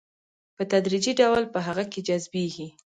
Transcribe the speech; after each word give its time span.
په 0.55 0.63
تدريجي 0.71 1.13
ډول 1.21 1.43
په 1.53 1.59
هغه 1.67 1.83
کې 1.91 1.99
جذبيږي. 2.07 2.67